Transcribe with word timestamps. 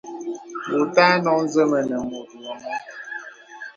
Wɔ 0.69 0.77
ùtà 0.81 1.05
nɔk 1.23 1.37
nzə 1.45 1.63
mənə 1.71 1.95
mùt 2.09 2.29
wɔŋ. 2.43 2.59